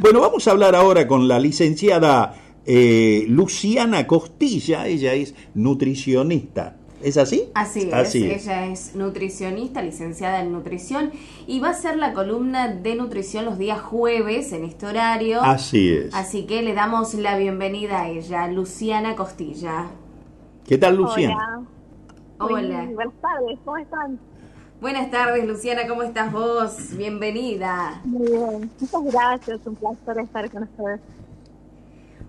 [0.00, 6.76] Bueno, vamos a hablar ahora con la licenciada eh, Luciana Costilla, ella es nutricionista.
[7.02, 7.50] ¿Es así?
[7.54, 8.14] Así, es.
[8.14, 11.10] Ella es nutricionista, licenciada en nutrición
[11.48, 15.42] y va a ser la columna de nutrición los días jueves en este horario.
[15.42, 16.14] Así es.
[16.14, 19.86] Así que le damos la bienvenida a ella, Luciana Costilla.
[20.64, 21.66] ¿Qué tal, Luciana?
[22.38, 22.54] Hola.
[22.54, 22.88] Hola.
[22.94, 24.20] buenas tardes, ¿cómo están?
[24.80, 26.96] Buenas tardes, Luciana, ¿cómo estás vos?
[26.96, 28.00] Bienvenida.
[28.04, 31.00] Muy bien, muchas gracias, un placer estar con ustedes.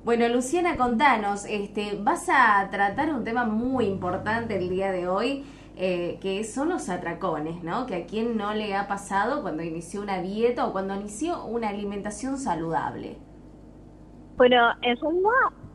[0.03, 5.45] Bueno, Luciana, contanos, este, vas a tratar un tema muy importante el día de hoy,
[5.75, 7.85] eh, que son los atracones, ¿no?
[7.85, 11.69] Que a quien no le ha pasado cuando inició una dieta o cuando inició una
[11.69, 13.17] alimentación saludable.
[14.37, 15.68] Bueno, en realidad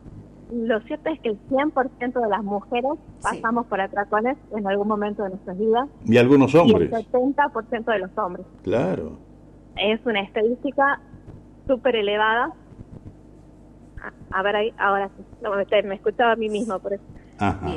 [0.51, 2.91] lo cierto es que el 100% de las mujeres
[3.21, 5.89] pasamos por atracones en algún momento de nuestras vidas.
[6.05, 6.91] Y algunos hombres.
[6.91, 8.45] Y el 70% de los hombres.
[8.63, 9.17] Claro.
[9.77, 11.01] Es una estadística
[11.67, 12.53] súper elevada
[14.31, 17.03] a ver ahí, ahora sí, no, me, escuchaba a mí mismo por eso.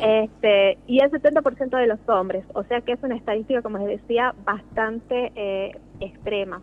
[0.03, 4.01] Este, y el 70% de los hombres, o sea que es una estadística, como les
[4.01, 6.62] decía, bastante eh, extrema.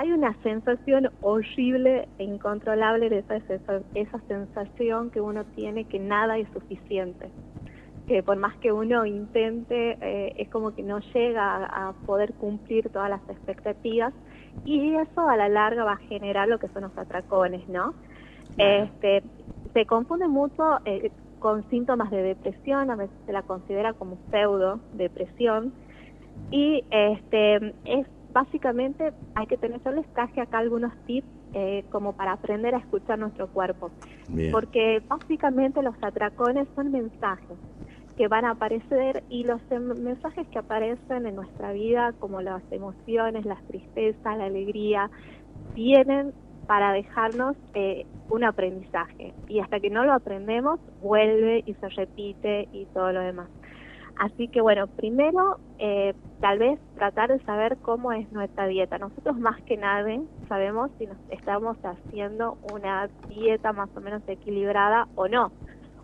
[0.00, 3.34] Hay una sensación horrible e incontrolable de esa,
[3.94, 7.28] esa, sensación que uno tiene que nada es suficiente.
[8.06, 12.90] Que por más que uno intente, eh, es como que no llega a poder cumplir
[12.90, 14.14] todas las expectativas
[14.64, 17.94] y eso a la larga va a generar lo que son los atracones, ¿no?
[18.56, 19.24] Este,
[19.72, 21.10] se confunde mucho eh,
[21.40, 25.72] con síntomas de depresión, a veces se la considera como pseudo depresión
[26.52, 28.06] y este es
[28.38, 32.78] básicamente hay que tener, yo les traje acá algunos tips eh, como para aprender a
[32.78, 33.90] escuchar nuestro cuerpo,
[34.52, 37.58] porque básicamente los atracones son mensajes
[38.16, 42.62] que van a aparecer y los em, mensajes que aparecen en nuestra vida, como las
[42.70, 45.10] emociones, las tristezas, la alegría,
[45.74, 46.32] vienen
[46.68, 49.34] para dejarnos eh, un aprendizaje.
[49.48, 53.48] Y hasta que no lo aprendemos, vuelve y se repite y todo lo demás.
[54.18, 58.98] Así que bueno, primero eh, tal vez tratar de saber cómo es nuestra dieta.
[58.98, 65.06] Nosotros más que nadie sabemos si nos estamos haciendo una dieta más o menos equilibrada
[65.14, 65.52] o no.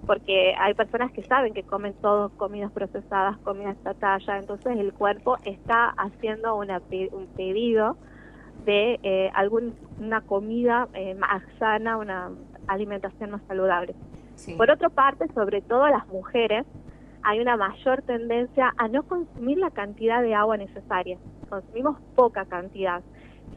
[0.07, 5.37] Porque hay personas que saben que comen todo comidas procesadas, comidas talla, entonces el cuerpo
[5.45, 6.81] está haciendo una,
[7.13, 7.97] un pedido
[8.65, 12.31] de eh, alguna comida eh, más sana, una
[12.69, 13.95] alimentación más saludable.
[14.57, 16.67] Por otra parte, sobre todo las mujeres,
[17.25, 21.19] hay una mayor tendencia a no consumir la cantidad de agua necesaria.
[21.49, 23.03] Consumimos poca cantidad,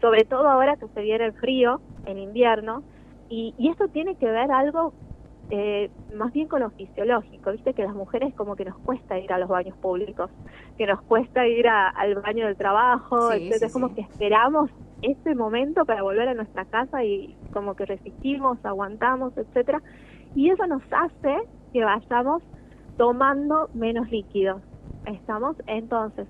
[0.02, 2.84] sobre todo ahora que se viene el frío, en invierno,
[3.30, 4.94] y, y esto tiene que ver algo
[5.50, 9.32] eh, más bien con lo fisiológico, viste que las mujeres como que nos cuesta ir
[9.32, 10.30] a los baños públicos,
[10.78, 14.70] que nos cuesta ir al baño del trabajo, es como que esperamos
[15.02, 19.82] ese momento para volver a nuestra casa y como que resistimos, aguantamos, etcétera,
[20.36, 21.38] y eso nos hace
[21.72, 22.44] que vayamos
[22.98, 24.62] tomando menos líquidos.
[25.06, 26.28] Estamos entonces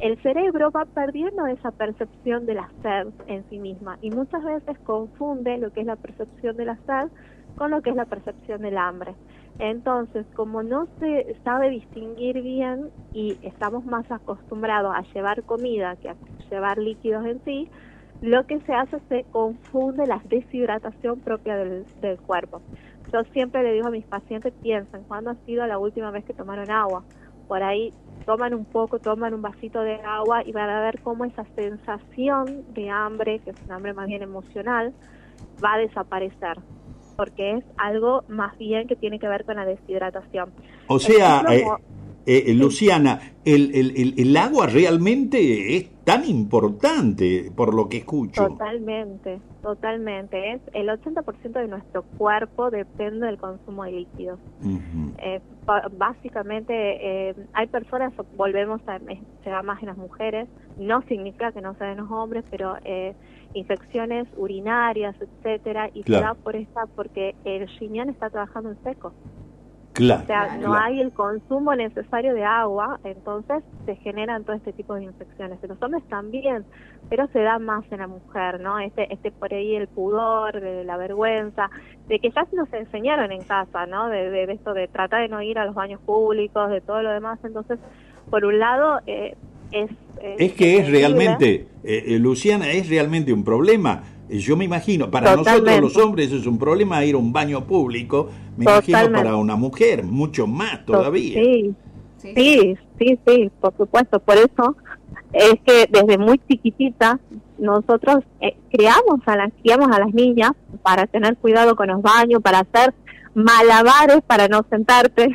[0.00, 4.78] el cerebro va perdiendo esa percepción de la sed en sí misma y muchas veces
[4.78, 7.10] confunde lo que es la percepción de la sed
[7.56, 9.14] con lo que es la percepción del hambre.
[9.58, 16.08] Entonces, como no se sabe distinguir bien y estamos más acostumbrados a llevar comida que
[16.08, 16.16] a
[16.50, 17.68] llevar líquidos en sí,
[18.22, 21.84] lo que se hace se confunde la deshidratación propia del,
[22.26, 22.62] cuerpo.
[23.12, 26.32] Yo siempre le digo a mis pacientes, piensen, ¿cuándo ha sido la última vez que
[26.32, 27.02] tomaron agua?
[27.48, 27.92] Por ahí
[28.24, 32.72] toman un poco, toman un vasito de agua y van a ver cómo esa sensación
[32.74, 34.94] de hambre, que es un hambre más bien emocional,
[35.62, 36.58] va a desaparecer
[37.20, 40.54] porque es algo más bien que tiene que ver con la deshidratación.
[40.86, 41.62] O sea, eh,
[42.26, 48.48] eh, Luciana, el, el, el, agua realmente es tan importante por lo que escucho.
[48.48, 50.52] Totalmente, totalmente.
[50.52, 54.38] Es el 80% de nuestro cuerpo depende del consumo de líquidos.
[55.18, 55.40] Eh,
[55.96, 58.98] básicamente hay personas, volvemos a,
[59.44, 60.48] se va más en las mujeres,
[60.78, 62.76] no significa que no sean los hombres, pero
[63.54, 69.12] infecciones urinarias, etcétera, y se da por esta porque el riñón está trabajando en seco.
[70.00, 74.72] Claro, o sea, no hay el consumo necesario de agua, entonces se generan todo este
[74.72, 75.62] tipo de infecciones.
[75.62, 76.64] En los hombres también,
[77.08, 78.78] pero se da más en la mujer, ¿no?
[78.78, 81.70] Este, este por ahí el pudor, de la vergüenza,
[82.08, 84.08] de que ya nos enseñaron en casa, ¿no?
[84.08, 87.10] De, de, esto de tratar de no ir a los baños públicos, de todo lo
[87.10, 87.38] demás.
[87.44, 87.78] Entonces,
[88.30, 89.36] por un lado, eh,
[89.72, 89.90] es...
[90.38, 94.02] es que es realmente, eh, eh, Luciana, es realmente un problema
[94.38, 98.30] yo me imagino, para nosotros los hombres es un problema ir a un baño público,
[98.56, 101.42] me imagino para una mujer, mucho más todavía.
[101.42, 101.74] Sí,
[102.18, 104.20] sí, sí, sí, por supuesto.
[104.20, 104.76] Por eso
[105.32, 107.18] es que desde muy chiquitita
[107.58, 110.52] nosotros eh, criamos a las criamos a las niñas
[110.82, 112.94] para tener cuidado con los baños, para hacer
[113.34, 115.34] malabares para no sentarte.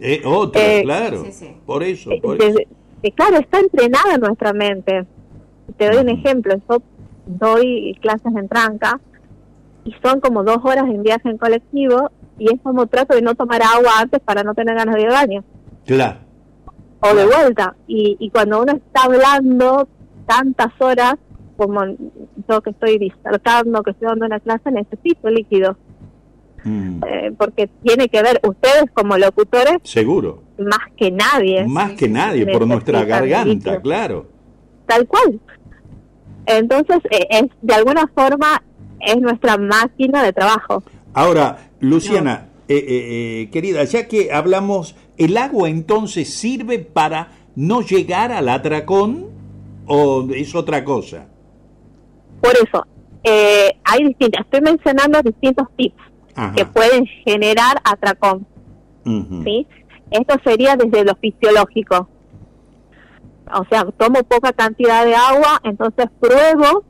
[0.00, 1.24] Eh, otra, eh, claro.
[1.64, 2.10] Por eso.
[2.20, 2.58] Por eso.
[3.10, 5.04] Claro, está entrenada en nuestra mente.
[5.76, 6.54] Te doy un ejemplo.
[6.68, 6.82] Yo
[7.26, 9.00] doy clases en tranca
[9.84, 13.34] y son como dos horas en viaje en colectivo y es como trato de no
[13.34, 15.44] tomar agua antes para no tener ganas de ir al baño.
[15.84, 16.20] Claro.
[17.00, 17.74] O de vuelta.
[17.86, 19.88] Y, y cuando uno está hablando
[20.26, 21.16] tantas horas,
[21.56, 21.80] como
[22.48, 25.76] yo que estoy disertando, que estoy dando una clase, necesito líquido.
[26.64, 27.02] Mm.
[27.06, 29.78] Eh, porque tiene que ver ustedes como locutores.
[29.82, 30.42] Seguro.
[30.64, 31.66] Más que nadie.
[31.66, 34.26] Más que nadie, por nuestra garganta, claro.
[34.86, 35.40] Tal cual.
[36.46, 38.62] Entonces, eh, es, de alguna forma,
[39.00, 40.82] es nuestra máquina de trabajo.
[41.14, 48.48] Ahora, Luciana, eh, querida, ya que hablamos, ¿el agua entonces sirve para no llegar al
[48.48, 49.26] atracón
[49.86, 51.26] o es otra cosa?
[52.40, 52.86] Por eso,
[53.84, 56.02] hay distintas, estoy mencionando distintos tips
[56.56, 58.46] que pueden generar atracón.
[59.04, 59.66] ¿sí?
[60.12, 62.08] Esto sería desde lo fisiológico.
[63.54, 66.84] O sea, tomo poca cantidad de agua, entonces pruebo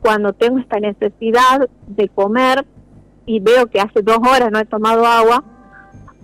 [0.00, 2.66] cuando tengo esta necesidad de comer
[3.24, 5.42] y veo que hace dos horas no he tomado agua,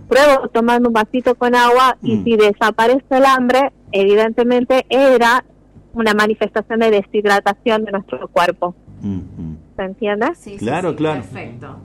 [0.07, 2.23] pruebo tomando un vasito con agua y mm.
[2.23, 5.43] si desaparece el hambre, evidentemente era
[5.93, 8.75] una manifestación de deshidratación de nuestro cuerpo.
[9.75, 10.33] ¿Se entiende?
[10.35, 11.21] Sí, claro, claro.
[11.21, 11.77] Perfecto.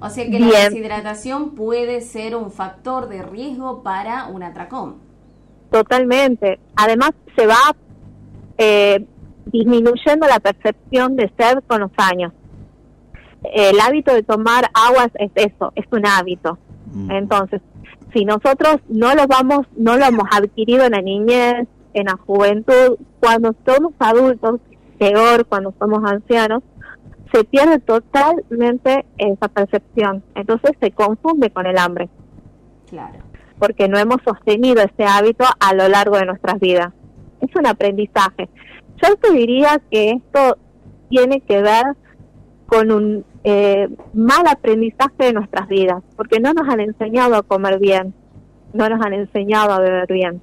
[0.00, 4.96] O sea que la deshidratación puede ser un factor de riesgo para un atracón.
[5.70, 6.58] Totalmente.
[6.76, 7.74] Además, se va
[8.58, 9.04] eh,
[9.46, 12.32] disminuyendo la percepción de sed con los años.
[13.42, 16.58] El hábito de tomar agua es eso, es un hábito.
[16.92, 17.10] Mm.
[17.10, 17.60] Entonces,
[18.12, 22.96] si nosotros no lo vamos, no lo hemos adquirido en la niñez, en la juventud,
[23.20, 24.60] cuando somos adultos,
[24.98, 26.62] peor cuando somos ancianos,
[27.32, 30.22] se pierde totalmente esa percepción.
[30.34, 32.08] Entonces se confunde con el hambre.
[32.88, 33.18] Claro.
[33.58, 36.92] Porque no hemos sostenido ese hábito a lo largo de nuestras vidas.
[37.40, 38.48] Es un aprendizaje.
[39.02, 40.58] Yo te diría que esto
[41.08, 41.84] tiene que ver
[42.66, 47.78] con un eh, mal aprendizaje de nuestras vidas, porque no nos han enseñado a comer
[47.78, 48.12] bien,
[48.72, 50.40] no nos han enseñado a beber bien.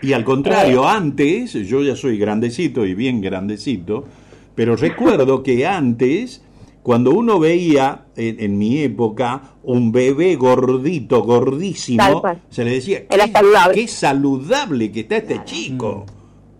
[0.00, 4.06] Y al contrario, eh, antes, yo ya soy grandecito y bien grandecito,
[4.54, 6.42] pero recuerdo que antes,
[6.82, 13.88] cuando uno veía, en, mi época, un bebé gordito, gordísimo, se le decía, qué, saludable.
[13.88, 16.04] saludable que está este chico.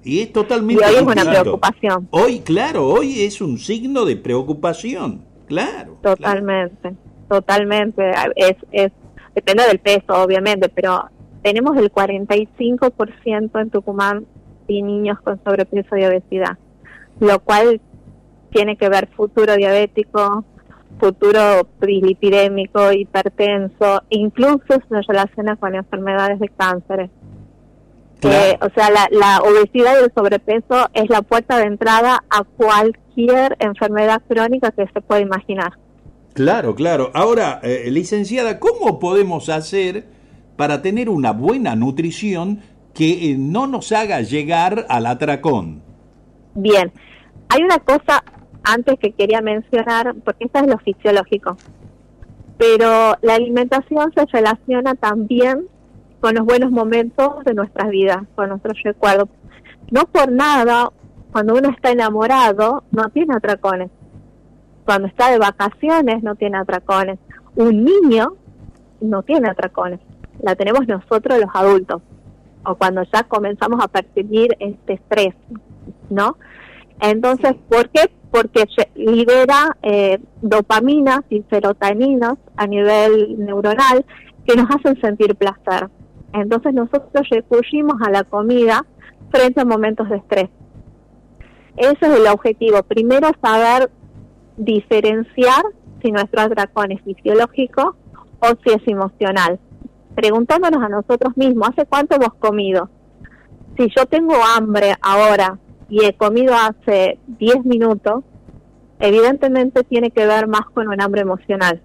[0.05, 0.83] Y es totalmente...
[0.83, 2.09] Y hoy es una preocupación.
[2.11, 5.99] Hoy, claro, hoy es un signo de preocupación, claro.
[6.03, 6.95] Totalmente,
[7.29, 8.11] totalmente.
[8.35, 8.91] Es, es,
[9.35, 11.05] depende del peso, obviamente, pero
[11.43, 14.27] tenemos el 45% en Tucumán
[14.67, 16.57] de niños con sobrepeso y obesidad
[17.21, 17.81] lo cual
[18.51, 20.45] tiene que ver futuro diabético,
[20.99, 27.11] futuro trilipidémico, hipertenso, incluso se relaciona con enfermedades de cáncer.
[28.23, 33.57] Eh, o sea, la, obesidad y el sobrepeso es la puerta de entrada a cualquier
[33.59, 35.73] enfermedad crónica que se pueda imaginar.
[36.35, 37.11] Claro, claro.
[37.15, 40.05] Ahora, eh, licenciada, ¿cómo podemos hacer
[40.57, 42.61] para tener una buena nutrición
[42.95, 45.83] que eh, no nos haga llegar al atracón?
[46.55, 46.93] Bien,
[47.49, 48.23] hay una cosa
[48.65, 51.57] antes que quería mencionar, porque esto es lo fisiológico,
[52.59, 55.67] pero la alimentación se relaciona también
[56.21, 59.29] con los buenos momentos de nuestras vidas, con nuestros recuerdos.
[59.91, 60.91] No por nada,
[61.33, 63.91] cuando uno está enamorado, no tiene atracones.
[64.85, 67.19] Cuando está de vacaciones, no tiene atracones.
[67.57, 68.35] Un niño
[69.01, 70.01] no tiene atracones.
[70.41, 72.03] La tenemos nosotros los adultos.
[72.65, 75.35] O cuando ya comenzamos a percibir este estrés,
[76.13, 76.37] ¿no?
[77.01, 78.11] Entonces, ¿por qué?
[78.31, 78.65] Porque
[78.95, 84.05] libera eh, dopaminas y serotoninas a nivel neuronal
[84.47, 85.89] que nos hacen sentir placer.
[86.33, 88.87] Entonces nosotros recurrimos a la comida
[89.31, 90.49] frente a momentos de estrés.
[91.77, 92.83] Ese es el objetivo.
[92.83, 93.91] Primero saber
[94.57, 95.63] diferenciar
[96.03, 97.97] si nuestro atracón es fisiológico
[98.41, 99.59] o si es emocional.
[100.15, 102.91] Preguntándonos a nosotros mismos, ¿hace cuánto hemos comido?
[103.79, 105.59] Si yo tengo hambre ahora
[105.93, 108.25] y he comido hace 10 minutos,
[108.99, 111.83] evidentemente tiene que ver más con un hambre emocional.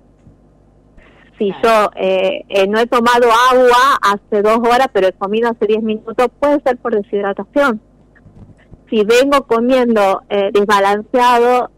[1.38, 5.68] Si yo eh, eh, no he tomado agua hace dos horas, pero he comido hace
[5.68, 7.82] 10 minutos, puede ser por deshidratación.
[8.90, 11.70] Si vengo comiendo eh, desbalanceado,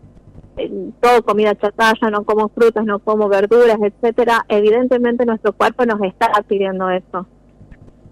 [1.01, 6.29] todo comida chatarra, no como frutas, no como verduras, etcétera, evidentemente nuestro cuerpo nos está
[6.47, 7.25] pidiendo eso.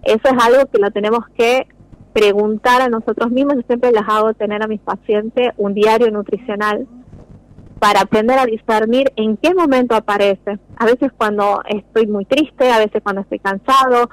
[0.02, 1.68] Eso es algo que lo tenemos que
[2.12, 6.86] preguntar a nosotros mismos, yo siempre les hago tener a mis pacientes un diario nutricional
[7.78, 10.58] para aprender a discernir en qué momento aparece.
[10.76, 14.10] A veces cuando estoy muy triste, a veces cuando estoy cansado,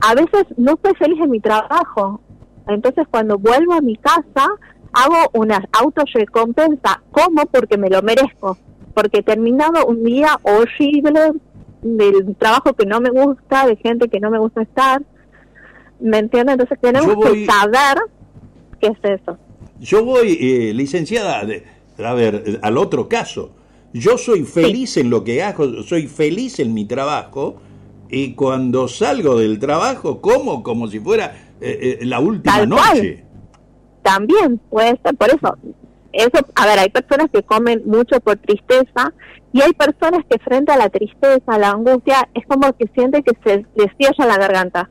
[0.00, 2.20] a veces no estoy feliz en mi trabajo.
[2.66, 4.48] Entonces cuando vuelvo a mi casa,
[4.92, 7.02] hago una autorrecompensa.
[7.10, 7.46] ¿Cómo?
[7.46, 8.58] Porque me lo merezco.
[8.94, 11.32] Porque he terminado un día horrible
[11.82, 15.02] del trabajo que no me gusta, de gente que no me gusta estar.
[16.04, 16.52] ¿Me entiendes?
[16.52, 17.96] Entonces tenemos que saber
[18.78, 19.38] qué es eso.
[19.80, 23.52] Yo voy, eh, licenciada, a ver, al otro caso.
[23.94, 27.56] Yo soy feliz en lo que hago, soy feliz en mi trabajo
[28.10, 33.24] y cuando salgo del trabajo como como si fuera eh, eh, la última noche.
[34.02, 35.56] También puede ser, por eso,
[36.12, 39.14] eso, a ver, hay personas que comen mucho por tristeza
[39.54, 43.22] y hay personas que frente a la tristeza, a la angustia, es como que sienten
[43.22, 44.90] que se les cierra la garganta,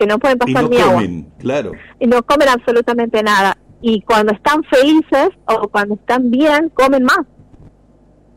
[0.00, 1.72] que no pueden pasar y no comen, claro.
[1.98, 3.58] Y no comen absolutamente nada.
[3.82, 7.26] Y cuando están felices o cuando están bien, comen más.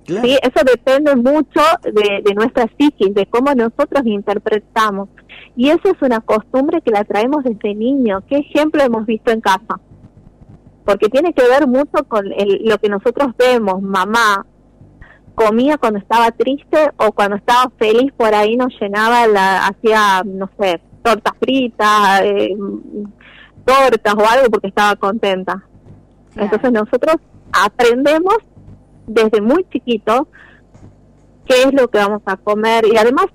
[0.06, 0.38] ¿Sí?
[0.44, 5.08] Eso depende mucho de, de nuestra psiquis, de cómo nosotros interpretamos.
[5.56, 8.22] Y eso es una costumbre que la traemos desde niño.
[8.28, 9.80] ¿Qué ejemplo hemos visto en casa?
[10.84, 13.82] Porque tiene que ver mucho con lo que nosotros vemos.
[13.82, 14.46] Mamá
[15.34, 20.50] comía cuando estaba triste o cuando estaba feliz, por ahí nos llenaba, la hacía, no
[20.60, 22.56] sé, tortas fritas, eh,
[23.66, 25.64] tortas o algo porque estaba contenta.
[26.36, 27.18] Entonces nosotros
[27.52, 28.38] aprendemos
[29.06, 30.28] desde muy chiquito
[31.46, 33.28] qué es lo que vamos a comer y además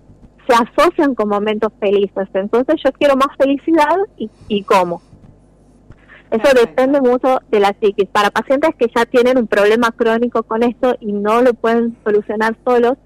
[0.48, 2.28] se asocian con momentos felices.
[2.34, 5.02] Entonces yo quiero más felicidad y, y como.
[6.30, 8.08] Eso depende mucho de la psiquis.
[8.10, 12.56] Para pacientes que ya tienen un problema crónico con esto y no lo pueden solucionar
[12.64, 12.98] solos,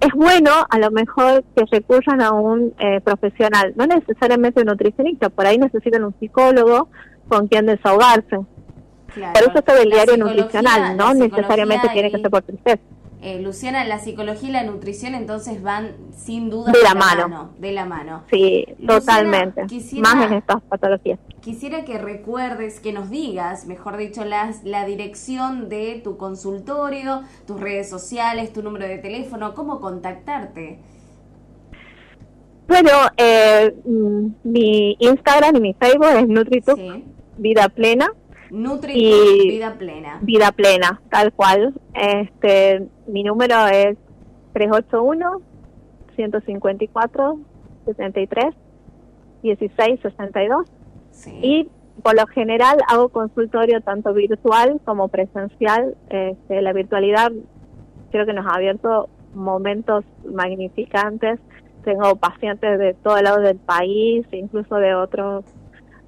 [0.00, 5.28] es bueno a lo mejor que recurran a un eh, profesional, no necesariamente un nutricionista,
[5.28, 6.88] por ahí necesitan un psicólogo
[7.28, 8.38] con quien desahogarse.
[9.14, 12.80] Por eso está el diario nutricional, no necesariamente tiene que ser por tristeza.
[13.22, 17.50] Eh, Luciana, la psicología y la nutrición entonces van sin duda de la, mano.
[17.58, 18.22] De la mano.
[18.30, 19.66] Sí, totalmente.
[20.00, 21.18] Más en estas patologías.
[21.42, 27.60] Quisiera que recuerdes, que nos digas, mejor dicho, las, la dirección de tu consultorio, tus
[27.60, 30.78] redes sociales, tu número de teléfono, cómo contactarte.
[32.68, 36.78] Bueno, eh, mm, mi Instagram y mi Facebook es NutriTuc
[37.36, 38.12] Vida Plena.
[38.50, 38.94] Nutri
[39.48, 40.18] Vida Plena.
[40.22, 41.74] Vida Plena, tal cual.
[41.94, 43.96] Este, mi número es
[44.52, 45.42] 381
[46.16, 47.38] 154
[47.86, 48.54] 73
[49.42, 50.66] 16 62.
[51.42, 51.68] Y
[52.02, 55.96] por lo general hago consultorio tanto virtual como presencial.
[56.08, 57.32] Este, la virtualidad
[58.10, 61.38] creo que nos ha abierto momentos magnificantes.
[61.84, 65.44] Tengo pacientes de todo lado del país, incluso de otros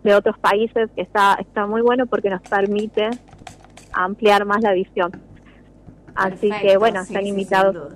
[0.02, 3.10] de otros países, que está, está muy bueno porque nos permite
[3.92, 5.12] ampliar más la visión.
[6.14, 7.94] Así que bueno, están invitados.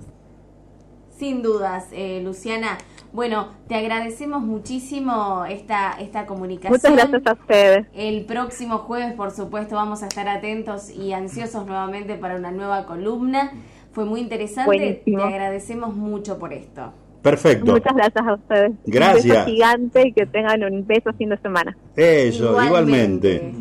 [1.10, 2.78] sin dudas, eh, Luciana.
[3.12, 6.72] Bueno, te agradecemos muchísimo esta, esta comunicación.
[6.72, 7.86] Muchas gracias a ustedes.
[7.94, 12.84] El próximo jueves, por supuesto, vamos a estar atentos y ansiosos nuevamente para una nueva
[12.84, 13.52] columna.
[13.92, 15.02] Fue muy interesante.
[15.04, 16.92] Te agradecemos mucho por esto.
[17.26, 17.72] Perfecto.
[17.72, 18.72] Muchas gracias a ustedes.
[18.84, 19.24] Gracias.
[19.24, 21.76] Un beso gigante y que tengan un beso fin de semana.
[21.96, 23.52] Eso, igualmente.